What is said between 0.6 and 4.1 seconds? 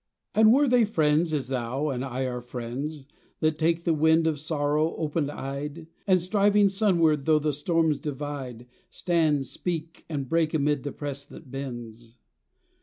they friends as thou and I are friends That take the